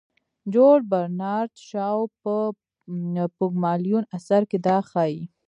[0.53, 2.35] جورج برنارد شاو په
[3.37, 5.21] پوګمالیون اثر کې دا ښيي.